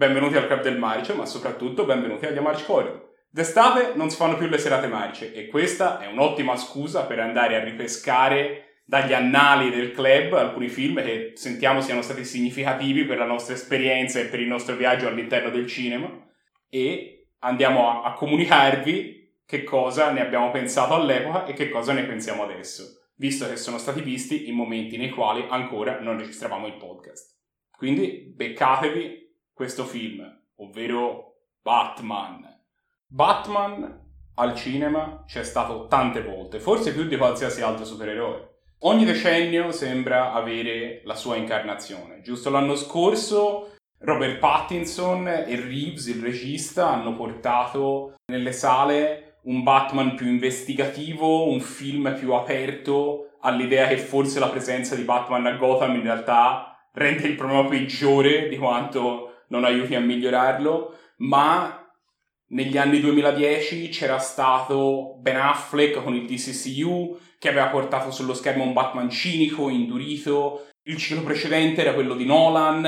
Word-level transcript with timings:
benvenuti 0.00 0.38
al 0.38 0.46
Club 0.46 0.62
del 0.62 0.78
Marcio, 0.78 1.14
ma 1.14 1.26
soprattutto 1.26 1.84
benvenuti 1.84 2.24
agli 2.24 2.38
Amarci 2.38 2.64
Corridor. 2.64 3.10
D'estate 3.28 3.92
non 3.96 4.08
si 4.08 4.16
fanno 4.16 4.38
più 4.38 4.46
le 4.46 4.56
serate 4.56 4.86
marce 4.86 5.34
e 5.34 5.46
questa 5.46 6.00
è 6.00 6.06
un'ottima 6.06 6.56
scusa 6.56 7.04
per 7.04 7.20
andare 7.20 7.54
a 7.54 7.62
ripescare 7.62 8.80
dagli 8.86 9.12
annali 9.12 9.68
del 9.68 9.92
club 9.92 10.32
alcuni 10.32 10.68
film 10.68 11.02
che 11.02 11.32
sentiamo 11.34 11.82
siano 11.82 12.00
stati 12.00 12.24
significativi 12.24 13.04
per 13.04 13.18
la 13.18 13.26
nostra 13.26 13.52
esperienza 13.52 14.18
e 14.18 14.24
per 14.24 14.40
il 14.40 14.48
nostro 14.48 14.74
viaggio 14.74 15.06
all'interno 15.06 15.50
del 15.50 15.66
cinema 15.66 16.10
e 16.70 17.28
andiamo 17.40 18.02
a, 18.02 18.10
a 18.10 18.14
comunicarvi 18.14 19.42
che 19.44 19.64
cosa 19.64 20.10
ne 20.12 20.22
abbiamo 20.22 20.50
pensato 20.50 20.94
all'epoca 20.94 21.44
e 21.44 21.52
che 21.52 21.68
cosa 21.68 21.92
ne 21.92 22.04
pensiamo 22.04 22.42
adesso, 22.42 22.84
visto 23.16 23.46
che 23.46 23.56
sono 23.56 23.76
stati 23.76 24.00
visti 24.00 24.48
in 24.48 24.54
momenti 24.54 24.96
nei 24.96 25.10
quali 25.10 25.44
ancora 25.46 26.00
non 26.00 26.16
registravamo 26.16 26.66
il 26.68 26.78
podcast. 26.78 27.36
Quindi 27.76 28.32
beccatevi 28.34 29.28
questo 29.60 29.84
film, 29.84 30.26
ovvero 30.56 31.34
Batman 31.60 32.48
Batman 33.06 34.08
al 34.36 34.54
cinema 34.54 35.22
c'è 35.26 35.44
stato 35.44 35.86
tante 35.86 36.22
volte, 36.22 36.58
forse 36.58 36.94
più 36.94 37.04
di 37.04 37.18
qualsiasi 37.18 37.60
altro 37.60 37.84
supereroe. 37.84 38.60
Ogni 38.84 39.04
decennio 39.04 39.70
sembra 39.70 40.32
avere 40.32 41.02
la 41.04 41.14
sua 41.14 41.36
incarnazione. 41.36 42.22
Giusto 42.22 42.48
l'anno 42.48 42.74
scorso 42.74 43.74
Robert 43.98 44.38
Pattinson 44.38 45.28
e 45.28 45.56
Reeves, 45.56 46.06
il 46.06 46.22
regista, 46.22 46.88
hanno 46.88 47.14
portato 47.14 48.14
nelle 48.32 48.52
sale 48.52 49.40
un 49.42 49.62
Batman 49.62 50.14
più 50.14 50.26
investigativo, 50.26 51.50
un 51.50 51.60
film 51.60 52.14
più 52.18 52.32
aperto 52.32 53.32
all'idea 53.40 53.88
che 53.88 53.98
forse 53.98 54.40
la 54.40 54.48
presenza 54.48 54.94
di 54.94 55.02
Batman 55.02 55.44
a 55.44 55.52
Gotham 55.56 55.96
in 55.96 56.02
realtà 56.02 56.70
rende 56.92 57.26
il 57.26 57.34
problema 57.34 57.68
peggiore 57.68 58.48
di 58.48 58.56
quanto 58.56 59.29
non 59.50 59.64
aiuti 59.64 59.94
a 59.94 60.00
migliorarlo, 60.00 60.96
ma 61.18 61.80
negli 62.48 62.76
anni 62.76 63.00
2010 63.00 63.88
c'era 63.90 64.18
stato 64.18 65.16
Ben 65.20 65.36
Affleck 65.36 66.02
con 66.02 66.14
il 66.14 66.26
DCCU 66.26 67.18
che 67.38 67.48
aveva 67.48 67.68
portato 67.68 68.10
sullo 68.10 68.34
schermo 68.34 68.64
un 68.64 68.72
Batman 68.72 69.08
cinico, 69.08 69.68
indurito. 69.68 70.66
Il 70.82 70.96
ciclo 70.96 71.22
precedente 71.22 71.80
era 71.80 71.94
quello 71.94 72.14
di 72.14 72.24
Nolan 72.24 72.84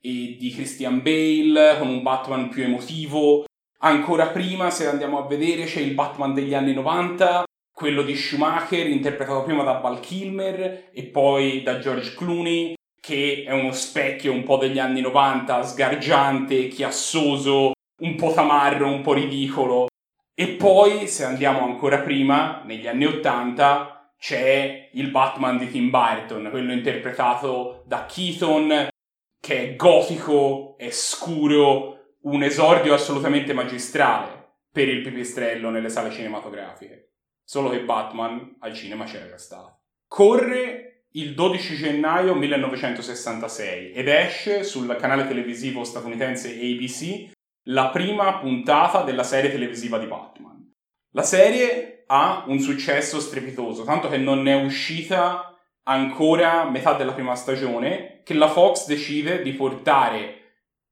e 0.00 0.36
di 0.38 0.52
Christian 0.54 1.02
Bale 1.02 1.76
con 1.78 1.88
un 1.88 2.02
Batman 2.02 2.48
più 2.48 2.64
emotivo. 2.64 3.44
Ancora 3.80 4.26
prima, 4.26 4.70
se 4.70 4.86
andiamo 4.86 5.18
a 5.18 5.26
vedere, 5.26 5.64
c'è 5.64 5.80
il 5.80 5.94
Batman 5.94 6.34
degli 6.34 6.54
anni 6.54 6.74
90, 6.74 7.44
quello 7.72 8.02
di 8.02 8.16
Schumacher, 8.16 8.88
interpretato 8.88 9.42
prima 9.42 9.62
da 9.62 9.78
Val 9.78 10.00
Kilmer 10.00 10.90
e 10.92 11.04
poi 11.04 11.62
da 11.62 11.78
George 11.78 12.14
Clooney, 12.14 12.74
che 13.08 13.44
è 13.46 13.52
uno 13.52 13.72
specchio 13.72 14.34
un 14.34 14.42
po' 14.42 14.58
degli 14.58 14.78
anni 14.78 15.00
90, 15.00 15.62
sgargiante, 15.62 16.68
chiassoso, 16.68 17.72
un 18.00 18.16
po' 18.16 18.34
tamarro, 18.34 18.86
un 18.86 19.00
po' 19.00 19.14
ridicolo. 19.14 19.86
E 20.34 20.48
poi, 20.48 21.06
se 21.06 21.24
andiamo 21.24 21.64
ancora 21.64 22.00
prima, 22.00 22.60
negli 22.66 22.86
anni 22.86 23.06
Ottanta, 23.06 24.12
c'è 24.18 24.90
il 24.92 25.10
Batman 25.10 25.56
di 25.56 25.70
Tim 25.70 25.88
Burton, 25.88 26.48
quello 26.50 26.70
interpretato 26.70 27.82
da 27.86 28.04
Keaton, 28.04 28.88
che 29.40 29.70
è 29.70 29.74
gotico, 29.74 30.76
è 30.76 30.90
scuro, 30.90 32.16
un 32.24 32.42
esordio 32.42 32.92
assolutamente 32.92 33.54
magistrale 33.54 34.56
per 34.70 34.86
il 34.86 35.00
pipistrello 35.00 35.70
nelle 35.70 35.88
sale 35.88 36.10
cinematografiche. 36.10 37.12
Solo 37.42 37.70
che 37.70 37.80
Batman 37.80 38.56
al 38.60 38.74
cinema 38.74 39.04
c'era 39.04 39.38
stato. 39.38 39.78
Corre 40.06 40.87
il 41.18 41.34
12 41.34 41.74
gennaio 41.74 42.32
1966 42.34 43.90
ed 43.92 44.06
esce 44.06 44.62
sul 44.62 44.96
canale 45.00 45.26
televisivo 45.26 45.82
statunitense 45.82 46.50
ABC 46.50 47.32
la 47.70 47.88
prima 47.88 48.38
puntata 48.38 49.02
della 49.02 49.24
serie 49.24 49.50
televisiva 49.50 49.98
di 49.98 50.06
Batman. 50.06 50.72
La 51.14 51.22
serie 51.22 52.04
ha 52.06 52.44
un 52.46 52.60
successo 52.60 53.18
strepitoso, 53.18 53.82
tanto 53.82 54.08
che 54.08 54.16
non 54.16 54.46
è 54.46 54.62
uscita 54.62 55.58
ancora 55.82 56.70
metà 56.70 56.92
della 56.92 57.12
prima 57.12 57.34
stagione, 57.34 58.20
che 58.22 58.34
la 58.34 58.48
Fox 58.48 58.86
decide 58.86 59.42
di 59.42 59.54
portare 59.54 60.34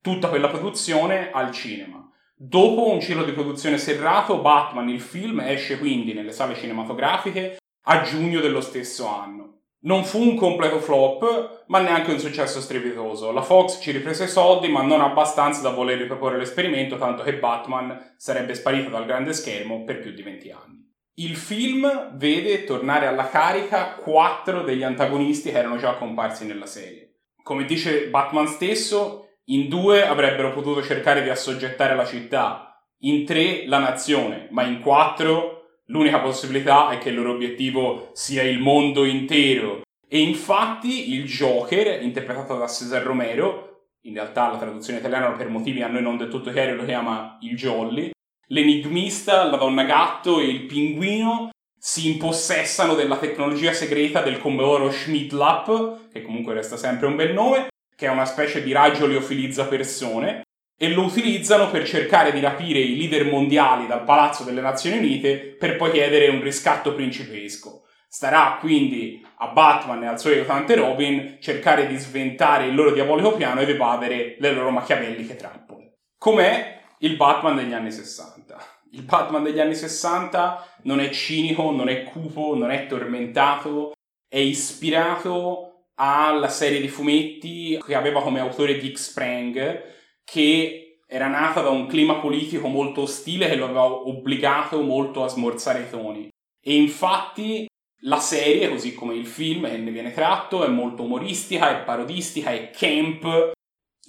tutta 0.01 0.29
quella 0.29 0.49
produzione 0.49 1.31
al 1.31 1.53
cinema. 1.53 2.03
Dopo 2.35 2.91
un 2.91 3.01
ciclo 3.01 3.23
di 3.23 3.33
produzione 3.33 3.79
serrato, 3.79 4.41
Batman, 4.41 4.89
il 4.89 5.01
film, 5.01 5.39
esce 5.41 5.79
quindi 5.79 6.13
nelle 6.15 6.33
sale 6.33 6.57
cinematografiche 6.57 7.59
a 7.85 8.03
giugno 8.03 8.41
dello 8.41 8.61
stesso 8.61 9.07
anno. 9.07 9.57
Non 9.87 10.05
fu 10.05 10.21
un 10.21 10.35
completo 10.35 10.81
flop, 10.81 11.65
ma 11.69 11.79
neanche 11.79 12.11
un 12.11 12.19
successo 12.19 12.61
strepitoso. 12.61 13.31
La 13.31 13.43
Fox 13.43 13.81
ci 13.81 13.93
riprese 13.93 14.25
i 14.25 14.29
soldi, 14.29 14.67
ma 14.67 14.83
non 14.83 15.01
abbastanza 15.01 15.63
da 15.63 15.71
voler 15.71 15.97
riproporre 15.97 16.39
l'esperimento, 16.39 16.99
tanto 16.99 17.23
che 17.23 17.39
Batman 17.39 18.15
sarebbe 18.17 18.55
sparito 18.55 18.91
dal 18.91 19.07
grande 19.07 19.33
schermo 19.33 19.85
per 19.85 20.01
più 20.01 20.11
di 20.11 20.23
20 20.23 20.51
anni. 20.51 20.93
Il 21.19 21.37
film 21.37 22.17
vede 22.17 22.65
tornare 22.65 23.07
alla 23.07 23.29
carica 23.29 23.95
quattro 23.95 24.63
degli 24.63 24.83
antagonisti 24.83 25.53
che 25.53 25.59
erano 25.59 25.77
già 25.77 25.95
comparsi 25.95 26.47
nella 26.47 26.67
serie. 26.67 27.21
Come 27.45 27.65
dice 27.65 28.09
Batman 28.09 28.49
stesso, 28.49 29.37
in 29.45 29.69
due 29.69 30.05
avrebbero 30.05 30.53
potuto 30.53 30.83
cercare 30.83 31.23
di 31.23 31.29
assoggettare 31.29 31.95
la 31.95 32.05
città, 32.05 32.85
in 33.03 33.25
tre 33.25 33.69
la 33.69 33.79
nazione, 33.79 34.49
ma 34.51 34.65
in 34.65 34.81
quattro 34.81 35.56
L'unica 35.87 36.21
possibilità 36.21 36.91
è 36.91 36.99
che 36.99 37.11
il 37.11 37.15
loro 37.15 37.33
obiettivo 37.33 38.11
sia 38.13 38.43
il 38.43 38.59
mondo 38.59 39.05
intero. 39.05 39.83
E 40.09 40.21
infatti 40.21 41.15
il 41.15 41.25
Joker, 41.25 42.03
interpretato 42.03 42.57
da 42.57 42.67
Cesar 42.67 43.03
Romero, 43.03 43.89
in 44.03 44.15
realtà 44.15 44.51
la 44.51 44.59
traduzione 44.59 44.99
italiana 44.99 45.31
per 45.33 45.49
motivi 45.49 45.83
a 45.83 45.89
noi 45.89 46.03
non 46.03 46.17
del 46.17 46.29
tutto 46.29 46.51
chiari 46.51 46.75
lo 46.75 46.85
chiama 46.85 47.39
il 47.41 47.57
Jolly, 47.57 48.11
l'enigmista, 48.49 49.45
la 49.45 49.57
donna 49.57 49.83
gatto 49.85 50.41
e 50.41 50.45
il 50.45 50.67
pinguino 50.67 51.51
si 51.79 52.13
impossessano 52.13 52.95
della 52.95 53.19
tecnologia 53.19 53.73
segreta 53.73 54.23
del 54.23 54.39
Commodore 54.39 54.91
Schmidlap, 54.91 56.11
che 56.13 56.23
comunque 56.23 56.55
resta 56.55 56.77
sempre 56.77 57.07
un 57.07 57.17
bel 57.17 57.33
nome, 57.33 57.69
che 57.95 58.07
è 58.07 58.11
una 58.11 58.25
specie 58.25 58.63
di 58.63 58.73
raggio 58.73 59.07
liofilizza 59.07 59.67
persone, 59.67 60.43
e 60.79 60.91
lo 60.91 61.05
utilizzano 61.05 61.71
per 61.71 61.87
cercare 61.87 62.33
di 62.33 62.41
rapire 62.41 62.79
i 62.79 62.97
leader 62.97 63.25
mondiali 63.25 63.87
dal 63.87 64.05
Palazzo 64.05 64.45
delle 64.45 64.61
Nazioni 64.61 64.99
Unite 64.99 65.57
per 65.59 65.77
poi 65.77 65.93
chiedere 65.93 66.29
un 66.29 66.43
riscatto 66.43 66.95
principesco. 66.95 67.85
Starà 68.09 68.59
quindi 68.61 69.27
a 69.39 69.49
Batman 69.49 70.03
e 70.03 70.07
al 70.07 70.21
suo 70.21 70.31
aiutante 70.31 70.75
Robin 70.75 71.39
cercare 71.41 71.87
di 71.87 71.97
sventare 71.97 72.67
il 72.67 72.75
loro 72.75 72.93
diabolico 72.93 73.35
piano 73.35 73.61
ed 73.61 73.71
evadere 73.71 74.37
le 74.39 74.53
loro 74.53 74.71
machiavelliche 74.71 75.37
trappole. 75.37 75.95
Com'è 76.19 76.81
il 77.01 77.17
Batman 77.17 77.57
degli 77.57 77.73
anni 77.73 77.91
60? 77.91 78.57
Il 78.93 79.03
Batman 79.03 79.43
degli 79.43 79.61
anni 79.61 79.75
60 79.75 80.79
non 80.83 81.01
è 81.01 81.11
cinico, 81.11 81.71
non 81.71 81.89
è 81.89 82.05
cupo, 82.05 82.55
non 82.55 82.71
è 82.71 82.87
tormentato, 82.87 83.93
è 84.29 84.39
ispirato 84.39 85.89
alla 85.97 86.49
serie 86.49 86.81
di 86.81 86.89
fumetti 86.89 87.79
che 87.85 87.95
aveva 87.95 88.23
come 88.23 88.41
autore 88.41 88.79
Dick 88.79 88.99
Sprang, 88.99 89.95
che 90.27 90.99
era 91.07 91.29
nata 91.29 91.61
da 91.61 91.71
un 91.71 91.87
clima 91.87 92.17
politico 92.17 92.67
molto 92.67 93.03
ostile 93.03 93.49
che 93.49 93.55
lo 93.55 93.67
aveva 93.67 93.85
obbligato 93.85 94.81
molto 94.83 95.23
a 95.23 95.29
smorzare 95.29 95.83
i 95.83 95.91
toni. 95.91 96.29
E 96.61 96.75
infatti 96.75 97.67
la 98.01 98.19
serie, 98.19 98.69
così 98.69 98.93
come 98.93 99.15
il 99.15 99.27
film 99.27 99.69
che 99.69 99.77
ne 99.77 99.91
viene 99.93 100.13
tratto, 100.13 100.65
è 100.65 100.69
molto 100.69 101.05
umoristica, 101.05 101.71
è 101.71 101.85
parodistica, 101.85 102.53
è 102.53 102.71
camp. 102.71 103.53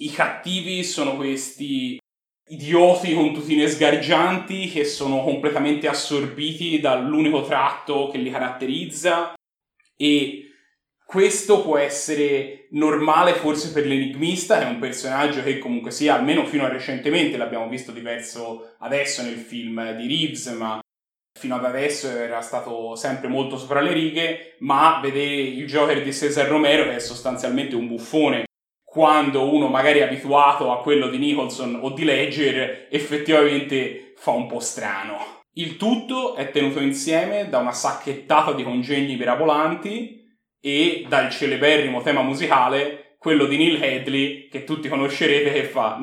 I 0.00 0.10
cattivi 0.10 0.82
sono 0.82 1.14
questi 1.14 1.98
idioti 2.50 3.14
con 3.14 3.32
tutine 3.32 3.68
sgargianti 3.68 4.68
che 4.68 4.84
sono 4.84 5.22
completamente 5.22 5.86
assorbiti 5.86 6.80
dall'unico 6.80 7.42
tratto 7.42 8.08
che 8.08 8.18
li 8.18 8.30
caratterizza 8.30 9.34
e 9.96 10.47
questo 11.08 11.62
può 11.62 11.78
essere 11.78 12.66
normale 12.72 13.32
forse 13.32 13.72
per 13.72 13.86
l'enigmista, 13.86 14.60
è 14.60 14.68
un 14.68 14.78
personaggio 14.78 15.42
che 15.42 15.56
comunque 15.56 15.90
sia, 15.90 16.14
almeno 16.14 16.44
fino 16.44 16.66
a 16.66 16.68
recentemente, 16.68 17.38
l'abbiamo 17.38 17.66
visto 17.66 17.92
diverso 17.92 18.74
adesso 18.80 19.22
nel 19.22 19.38
film 19.38 19.96
di 19.96 20.06
Reeves, 20.06 20.48
ma 20.48 20.78
fino 21.32 21.54
ad 21.54 21.64
adesso 21.64 22.10
era 22.10 22.42
stato 22.42 22.94
sempre 22.94 23.28
molto 23.28 23.56
sopra 23.56 23.80
le 23.80 23.94
righe, 23.94 24.56
ma 24.58 25.00
vedere 25.00 25.32
il 25.32 25.66
Joker 25.66 26.02
di 26.02 26.12
Cesar 26.12 26.46
Romero 26.46 26.84
che 26.84 26.96
è 26.96 27.00
sostanzialmente 27.00 27.74
un 27.74 27.88
buffone 27.88 28.44
quando 28.84 29.50
uno 29.50 29.68
magari 29.68 30.00
è 30.00 30.02
abituato 30.02 30.72
a 30.72 30.82
quello 30.82 31.08
di 31.08 31.16
Nicholson 31.16 31.78
o 31.80 31.90
di 31.92 32.04
Ledger, 32.04 32.88
effettivamente 32.90 34.12
fa 34.14 34.32
un 34.32 34.46
po' 34.46 34.60
strano. 34.60 35.40
Il 35.54 35.78
tutto 35.78 36.34
è 36.34 36.50
tenuto 36.50 36.80
insieme 36.80 37.48
da 37.48 37.58
una 37.60 37.72
sacchettata 37.72 38.52
di 38.52 38.62
congegni 38.62 39.16
mirabolanti 39.16 40.17
e 40.60 41.04
dal 41.08 41.30
celeberrimo 41.30 42.02
tema 42.02 42.22
musicale 42.22 43.16
quello 43.18 43.46
di 43.46 43.56
Neil 43.56 43.82
Hadley 43.82 44.48
che 44.48 44.64
tutti 44.64 44.88
conoscerete 44.88 45.52
che 45.52 45.64
fa 45.64 45.98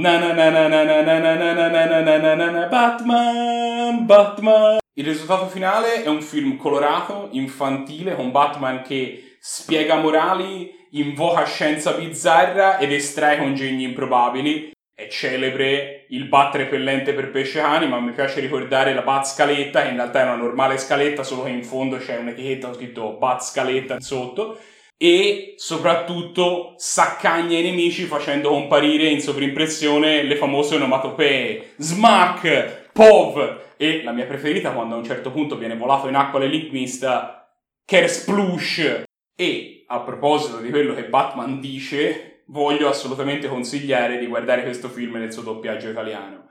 Batman 2.70 4.06
Batman 4.06 4.78
il 4.98 5.06
risultato 5.06 5.48
finale 5.48 6.04
è 6.04 6.08
un 6.08 6.22
film 6.22 6.56
colorato, 6.56 7.28
infantile, 7.32 8.16
con 8.16 8.32
Batman 8.32 8.82
che 8.82 9.36
spiega 9.42 9.98
morali, 9.98 10.74
invoca 10.92 11.44
scienza 11.44 11.92
bizzarra 11.92 12.78
ed 12.78 12.94
estrae 12.94 13.38
congegni 13.38 13.84
improbabili 13.84 14.72
è 14.96 15.10
celebre 15.10 15.95
il 16.10 16.28
bat 16.28 16.56
repellente 16.56 17.14
per 17.14 17.32
pesce 17.32 17.60
cani, 17.60 17.88
ma 17.88 18.00
mi 18.00 18.12
piace 18.12 18.40
ricordare 18.40 18.94
la 18.94 19.02
bat 19.02 19.26
scaletta, 19.26 19.84
che 19.84 19.90
in 19.90 19.96
realtà 19.96 20.22
è 20.22 20.24
una 20.24 20.36
normale 20.36 20.78
scaletta, 20.78 21.24
solo 21.24 21.44
che 21.44 21.50
in 21.50 21.64
fondo 21.64 21.98
c'è 21.98 22.18
un'etichetta 22.18 22.74
scritto 22.74 23.18
bat 23.18 23.42
scaletta 23.42 24.00
sotto, 24.00 24.58
e 24.98 25.56
soprattutto 25.58 26.74
saccagna 26.78 27.58
i 27.58 27.64
nemici 27.64 28.06
facendo 28.06 28.50
comparire 28.50 29.08
in 29.08 29.20
sovrimpressione 29.20 30.24
le 30.24 30.36
famose 30.36 30.76
onomatopee 30.76 31.74
smack, 31.78 32.90
pov 32.94 33.64
e 33.78 34.04
la 34.04 34.14
mia 34.14 34.26
preferita 34.26 34.72
quando 34.72 34.96
a 34.96 34.98
un 34.98 35.04
certo 35.04 35.32
punto 35.32 35.58
viene 35.58 35.76
volato 35.76 36.08
in 36.08 36.16
acqua 36.16 36.40
l'enigmista 36.40 37.50
Kersplush. 37.84 39.04
E 39.38 39.84
a 39.88 40.00
proposito 40.00 40.60
di 40.60 40.70
quello 40.70 40.94
che 40.94 41.10
Batman 41.10 41.60
dice 41.60 42.35
voglio 42.48 42.88
assolutamente 42.88 43.48
consigliare 43.48 44.18
di 44.18 44.28
guardare 44.28 44.64
questo 44.64 44.90
film 44.90 45.16
nel 45.16 45.34
suo 45.34 45.42
doppiaggio 45.42 45.90
italiano 45.90 46.46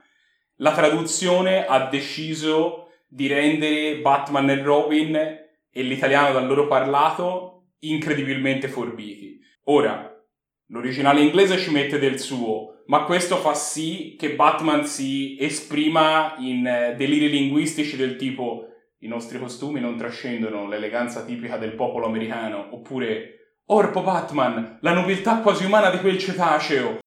la 0.59 0.73
traduzione 0.73 1.67
ha 1.67 1.89
deciso 1.89 2.91
di 3.09 3.27
rendere 3.27 3.99
Batman 3.99 4.51
e 4.51 4.63
Robin 4.63 5.17
e 5.17 5.83
l'italiano 5.83 6.33
dal 6.33 6.47
loro 6.47 6.67
parlato 6.67 7.71
incredibilmente 7.81 8.69
forbiti. 8.69 9.41
Ora, 9.65 10.13
l'originale 10.67 11.23
inglese 11.23 11.59
ci 11.59 11.71
mette 11.71 11.99
del 11.99 12.21
suo, 12.21 12.83
ma 12.87 13.05
questo 13.05 13.37
fa 13.37 13.55
sì 13.55 14.15
che 14.17 14.35
Batman 14.35 14.87
si 14.87 15.37
esprima 15.41 16.37
in 16.39 16.67
eh, 16.67 16.95
deliri 16.97 17.29
linguistici 17.29 17.97
del 17.97 18.17
tipo 18.17 18.69
i 18.99 19.09
nostri 19.09 19.39
costumi 19.39 19.81
non 19.81 19.97
trascendono 19.97 20.69
l'eleganza 20.69 21.25
tipica 21.25 21.57
del 21.57 21.75
popolo 21.75 22.07
americano, 22.07 22.69
oppure 22.71 23.44
Orpo 23.67 24.03
Batman, 24.03 24.79
la 24.83 24.93
nobiltà 24.93 25.39
quasi 25.39 25.65
umana 25.65 25.91
di 25.91 26.01
quel 26.01 26.19
cetaceo, 26.19 26.99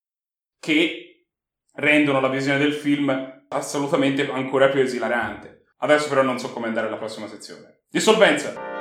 che 0.60 1.28
rendono 1.74 2.20
la 2.20 2.30
visione 2.30 2.58
del 2.58 2.74
film 2.74 3.44
assolutamente 3.50 4.30
ancora 4.30 4.70
più 4.70 4.82
esilarante. 4.82 5.66
Adesso 5.78 6.10
però 6.10 6.24
non 6.24 6.40
so 6.40 6.52
come 6.52 6.68
andare 6.68 6.88
alla 6.88 6.98
prossima 6.98 7.28
sezione. 7.28 7.84
Dissolvenza! 7.90 8.78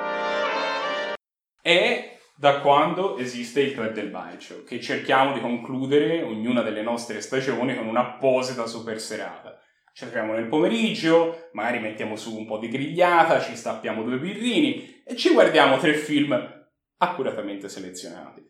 è 1.67 2.17
da 2.37 2.61
quando 2.61 3.19
esiste 3.19 3.61
il 3.61 3.75
Club 3.75 3.93
del 3.93 4.09
Bacio, 4.09 4.63
che 4.63 4.81
cerchiamo 4.81 5.33
di 5.33 5.41
concludere 5.41 6.23
ognuna 6.23 6.63
delle 6.63 6.81
nostre 6.81 7.21
stagioni 7.21 7.75
con 7.75 7.89
un'apposita 7.89 8.67
super 8.67 9.01
serata. 9.01 9.61
Ci 9.93 10.05
troviamo 10.05 10.35
nel 10.35 10.47
pomeriggio, 10.47 11.49
magari 11.55 11.81
mettiamo 11.81 12.15
su 12.15 12.37
un 12.37 12.47
po' 12.47 12.59
di 12.59 12.69
grigliata, 12.69 13.41
ci 13.41 13.57
stappiamo 13.57 14.05
due 14.05 14.19
birrini 14.19 15.03
e 15.05 15.17
ci 15.17 15.33
guardiamo 15.33 15.79
tre 15.79 15.95
film 15.95 16.56
accuratamente 16.99 17.69
selezionati. 17.69 18.45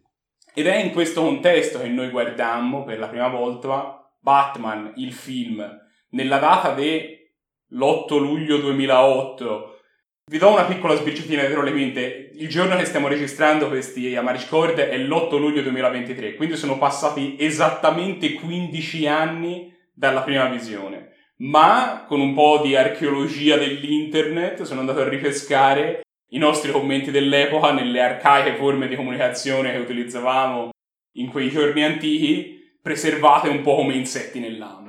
Ed 0.54 0.66
è 0.66 0.76
in 0.76 0.93
questo 0.93 1.22
contesto 1.22 1.81
che 1.81 1.88
noi 1.88 2.08
guardammo 2.08 2.84
per 2.84 2.98
la 2.98 3.08
prima 3.08 3.28
volta 3.28 4.10
Batman, 4.20 4.93
il 4.96 5.12
film, 5.12 5.64
nella 6.10 6.38
data 6.38 6.72
dell'8 6.72 8.19
luglio 8.19 8.58
2008, 8.58 9.81
vi 10.28 10.38
do 10.38 10.50
una 10.50 10.64
piccola 10.64 10.96
sbirciatina 10.96 11.43
dietro 11.43 11.62
le 11.62 11.70
quinte. 11.70 12.31
Il 12.34 12.48
giorno 12.48 12.76
che 12.76 12.84
stiamo 12.84 13.06
registrando 13.06 13.69
questi 13.69 14.16
Amarish 14.16 14.48
Cord 14.48 14.78
è 14.78 14.96
l'8 14.98 15.38
luglio 15.38 15.62
2023, 15.62 16.34
quindi 16.34 16.56
sono 16.56 16.78
passati 16.78 17.37
esattamente 17.38 18.32
15 18.32 19.06
anni 19.06 19.72
dalla 19.94 20.22
prima 20.22 20.46
visione. 20.46 21.10
Ma 21.38 22.06
con 22.08 22.20
un 22.20 22.34
po' 22.34 22.60
di 22.64 22.75
archeologia 22.75 23.56
dell'internet 23.56 24.62
sono 24.62 24.81
andato 24.81 25.00
a 25.00 25.08
ripescare 25.08 26.00
i 26.31 26.38
nostri 26.38 26.73
commenti 26.73 27.11
dell'epoca 27.11 27.73
nelle 27.73 28.00
arcaiche 28.00 28.56
forme 28.56 28.88
di 28.88 28.96
comunicazione 28.96 29.73
che 29.73 29.78
utilizzavamo 29.78 30.70
in 31.17 31.31
quei 31.31 31.50
giorni 31.50 31.84
antichi, 31.84 32.78
preservate 32.81 33.49
un 33.49 33.62
po' 33.62 33.76
come 33.76 33.94
insetti 33.94 34.38
nell'ambito. 34.38 34.87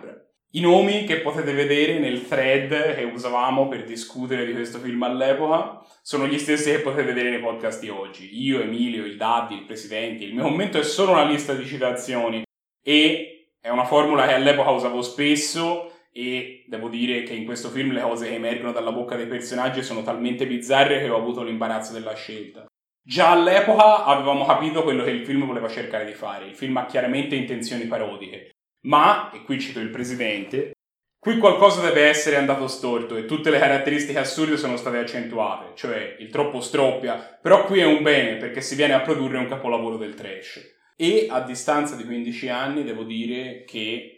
I 0.51 0.61
nomi 0.61 1.03
che 1.03 1.19
potete 1.19 1.51
vedere 1.51 1.99
nel 1.99 2.25
thread 2.25 2.95
che 2.95 3.03
usavamo 3.03 3.67
per 3.67 3.83
discutere 3.83 4.45
di 4.45 4.53
questo 4.53 4.79
film 4.79 5.03
all'epoca 5.03 5.85
sono 6.01 6.25
gli 6.25 6.39
stessi 6.39 6.71
che 6.71 6.79
potete 6.79 7.03
vedere 7.03 7.29
nei 7.29 7.39
podcast 7.39 7.81
di 7.81 7.89
oggi. 7.89 8.41
Io, 8.41 8.61
Emilio, 8.61 9.05
il 9.05 9.17
Daddy, 9.17 9.55
il 9.55 9.65
Presidente. 9.65 10.23
Il 10.23 10.33
mio 10.33 10.43
commento 10.43 10.79
è 10.79 10.83
solo 10.83 11.11
una 11.11 11.25
lista 11.25 11.53
di 11.53 11.65
citazioni 11.65 12.43
e 12.81 13.51
è 13.59 13.69
una 13.69 13.83
formula 13.83 14.25
che 14.25 14.33
all'epoca 14.33 14.69
usavo 14.69 15.01
spesso 15.01 15.91
e 16.11 16.65
devo 16.67 16.89
dire 16.89 17.23
che 17.23 17.33
in 17.33 17.45
questo 17.45 17.69
film 17.69 17.91
le 17.91 18.01
cose 18.01 18.27
che 18.27 18.35
emergono 18.35 18.71
dalla 18.71 18.91
bocca 18.91 19.15
dei 19.15 19.27
personaggi 19.27 19.83
sono 19.83 20.03
talmente 20.03 20.47
bizzarre 20.47 20.99
che 20.99 21.09
ho 21.09 21.17
avuto 21.17 21.43
l'imbarazzo 21.43 21.93
della 21.93 22.15
scelta. 22.15 22.65
Già 23.01 23.31
all'epoca 23.31 24.03
avevamo 24.03 24.45
capito 24.45 24.83
quello 24.83 25.03
che 25.03 25.11
il 25.11 25.25
film 25.25 25.45
voleva 25.45 25.69
cercare 25.69 26.05
di 26.05 26.13
fare. 26.13 26.47
Il 26.47 26.55
film 26.55 26.75
ha 26.77 26.85
chiaramente 26.85 27.35
intenzioni 27.35 27.85
parodiche 27.85 28.51
ma, 28.87 29.31
e 29.31 29.43
qui 29.43 29.59
cito 29.59 29.79
il 29.79 29.89
presidente, 29.89 30.71
qui 31.19 31.37
qualcosa 31.37 31.81
deve 31.81 32.07
essere 32.07 32.37
andato 32.37 32.67
storto 32.67 33.15
e 33.15 33.25
tutte 33.25 33.49
le 33.49 33.59
caratteristiche 33.59 34.19
assurde 34.19 34.57
sono 34.57 34.77
state 34.77 34.97
accentuate, 34.97 35.71
cioè 35.75 36.15
il 36.19 36.29
troppo 36.29 36.61
stroppia, 36.61 37.39
però 37.41 37.65
qui 37.65 37.79
è 37.79 37.85
un 37.85 38.01
bene 38.01 38.37
perché 38.37 38.61
si 38.61 38.75
viene 38.75 38.93
a 38.93 39.01
produrre 39.01 39.37
un 39.37 39.47
capolavoro 39.47 39.97
del 39.97 40.15
trash. 40.15 40.75
E 40.95 41.27
a 41.29 41.41
distanza 41.41 41.95
di 41.95 42.05
15 42.05 42.49
anni 42.49 42.83
devo 42.83 43.03
dire 43.03 43.63
che 43.65 44.16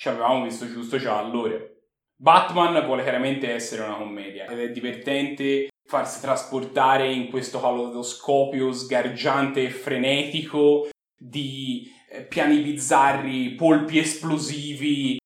ci 0.00 0.08
avevamo 0.08 0.44
visto 0.44 0.66
giusto 0.66 0.96
già 0.96 1.18
allora. 1.18 1.58
Batman 2.16 2.86
vuole 2.86 3.02
chiaramente 3.02 3.52
essere 3.52 3.82
una 3.82 3.96
commedia 3.96 4.46
ed 4.46 4.58
è 4.58 4.70
divertente 4.70 5.68
farsi 5.86 6.22
trasportare 6.22 7.12
in 7.12 7.28
questo 7.28 7.60
calodoscopio 7.60 8.72
sgargiante 8.72 9.64
e 9.64 9.70
frenetico 9.70 10.88
di 11.14 11.86
eh, 12.10 12.22
piani 12.22 12.60
bizzarri, 12.60 13.50
polpi 13.50 13.98
esplosivi, 13.98 15.18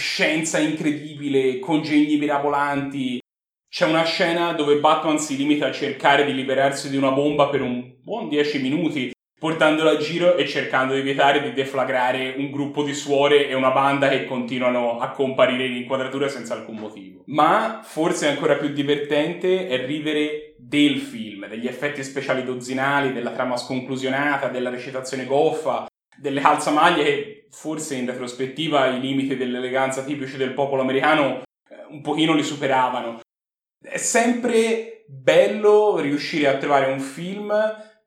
scienza 0.00 0.60
incredibile, 0.60 1.58
congegni 1.58 2.16
mirabolanti. 2.16 3.18
C'è 3.68 3.86
una 3.86 4.04
scena 4.04 4.52
dove 4.52 4.78
Batman 4.78 5.18
si 5.18 5.36
limita 5.36 5.66
a 5.66 5.72
cercare 5.72 6.24
di 6.24 6.34
liberarsi 6.34 6.88
di 6.88 6.96
una 6.96 7.10
bomba 7.10 7.48
per 7.48 7.62
un 7.62 7.96
buon 8.00 8.28
10 8.28 8.62
minuti, 8.62 9.10
portandola 9.40 9.92
a 9.92 9.96
giro 9.96 10.36
e 10.36 10.46
cercando 10.46 10.92
di 10.92 11.00
evitare 11.00 11.40
di 11.40 11.54
deflagrare 11.54 12.34
un 12.36 12.50
gruppo 12.50 12.82
di 12.82 12.92
suore 12.92 13.48
e 13.48 13.54
una 13.54 13.70
banda 13.70 14.10
che 14.10 14.26
continuano 14.26 14.98
a 14.98 15.12
comparire 15.12 15.64
in 15.64 15.76
inquadratura 15.76 16.28
senza 16.28 16.52
alcun 16.52 16.76
motivo. 16.76 17.22
Ma 17.28 17.80
forse 17.82 18.28
ancora 18.28 18.56
più 18.56 18.68
divertente 18.68 19.66
è 19.66 19.86
ridere 19.86 20.56
del 20.58 20.98
film, 20.98 21.48
degli 21.48 21.66
effetti 21.66 22.04
speciali 22.04 22.44
dozzinali, 22.44 23.14
della 23.14 23.30
trama 23.30 23.56
sconclusionata, 23.56 24.48
della 24.48 24.68
recitazione 24.68 25.24
goffa, 25.24 25.86
delle 26.18 26.42
calzamaglie 26.42 27.02
che 27.02 27.46
forse 27.50 27.94
in 27.94 28.04
retrospettiva 28.04 28.88
i 28.88 29.00
limiti 29.00 29.38
dell'eleganza 29.38 30.04
tipici 30.04 30.36
del 30.36 30.52
popolo 30.52 30.82
americano 30.82 31.40
eh, 31.66 31.86
un 31.88 32.02
pochino 32.02 32.34
li 32.34 32.42
superavano. 32.42 33.20
È 33.82 33.96
sempre 33.96 35.06
bello 35.08 35.98
riuscire 35.98 36.46
a 36.46 36.58
trovare 36.58 36.92
un 36.92 37.00
film 37.00 37.50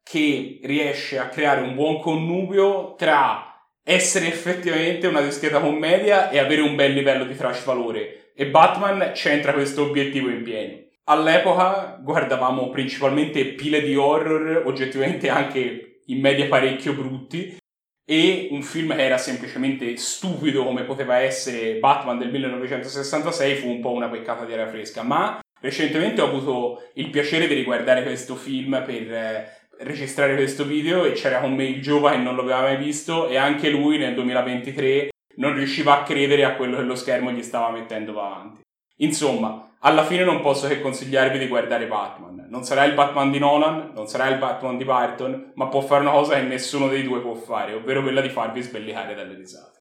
che 0.03 0.60
riesce 0.63 1.17
a 1.17 1.29
creare 1.29 1.62
un 1.62 1.74
buon 1.74 2.00
connubio 2.00 2.93
tra 2.95 3.53
essere 3.83 4.27
effettivamente 4.27 5.07
una 5.07 5.22
discreta 5.22 5.60
commedia 5.60 6.29
e 6.29 6.38
avere 6.38 6.62
un 6.62 6.75
bel 6.75 6.93
livello 6.93 7.25
di 7.25 7.36
trash 7.36 7.63
valore. 7.63 8.31
E 8.36 8.48
Batman 8.48 9.12
centra 9.13 9.53
questo 9.53 9.83
obiettivo 9.83 10.29
in 10.29 10.43
pieno. 10.43 10.81
All'epoca 11.05 12.00
guardavamo 12.01 12.69
principalmente 12.69 13.45
pile 13.53 13.81
di 13.81 13.95
horror, 13.95 14.63
oggettivamente 14.65 15.29
anche 15.29 16.00
in 16.05 16.19
media 16.19 16.48
parecchio 16.48 16.93
brutti, 16.93 17.57
e 18.05 18.50
un 18.51 18.62
film 18.62 18.95
che 18.95 19.03
era 19.03 19.17
semplicemente 19.17 19.95
stupido 19.98 20.63
come 20.63 20.83
poteva 20.83 21.19
essere 21.19 21.75
Batman 21.75 22.17
del 22.17 22.31
1966 22.31 23.55
fu 23.55 23.69
un 23.69 23.79
po' 23.79 23.91
una 23.91 24.10
peccata 24.10 24.45
di 24.45 24.53
aria 24.53 24.67
fresca, 24.67 25.03
ma 25.03 25.39
recentemente 25.62 26.22
ho 26.22 26.27
avuto 26.27 26.89
il 26.95 27.10
piacere 27.10 27.48
di 27.48 27.53
riguardare 27.53 28.03
questo 28.03 28.36
film 28.36 28.83
per 28.86 29.13
eh, 29.13 29.62
registrare 29.80 30.36
questo 30.36 30.65
video 30.65 31.06
e 31.06 31.12
c'era 31.13 31.39
con 31.39 31.53
me 31.53 31.65
il 31.65 31.82
giovane 31.82 32.18
che 32.18 32.24
non 32.24 32.36
l'aveva 32.36 32.62
mai 32.62 32.77
visto 32.77 33.27
e 33.27 33.38
anche 33.38 33.70
lui 33.70 33.98
nel 33.98 34.13
2023 34.13 35.10
non 35.36 35.53
riusciva 35.53 36.00
a 36.00 36.03
credere 36.03 36.46
a 36.46 36.56
quello 36.56 36.77
che 36.77 36.84
lo 36.84 36.96
schermo 36.96 37.32
gli 37.32 37.42
stava 37.42 37.72
mettendo 37.72 38.12
avanti. 38.12 38.62
Insomma, 38.98 39.75
alla 39.80 40.06
fine 40.06 40.24
non 40.24 40.42
posso 40.42 40.68
che 40.68 40.80
consigliarvi 40.80 41.38
di 41.38 41.48
guardare 41.48 41.88
Batman. 41.88 42.46
Non 42.50 42.63
sarà 42.63 42.84
il 42.86 42.94
Batman 42.94 43.32
di 43.32 43.39
Nolan, 43.39 43.92
non 43.94 44.08
sarà 44.08 44.27
il 44.27 44.38
Batman 44.38 44.77
di 44.77 44.86
Barton, 44.86 45.51
ma 45.56 45.68
può 45.68 45.82
fare 45.82 46.01
una 46.01 46.12
cosa 46.12 46.36
che 46.36 46.42
nessuno 46.42 46.88
dei 46.88 47.03
due 47.03 47.20
può 47.20 47.34
fare, 47.34 47.74
ovvero 47.74 48.01
quella 48.01 48.22
di 48.22 48.30
farvi 48.30 48.62
sbellicare 48.62 49.15
dalle 49.15 49.36
risate. 49.36 49.72